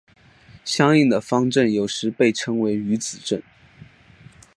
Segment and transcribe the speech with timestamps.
[0.65, 3.43] 相应的方阵有时被称为余子阵。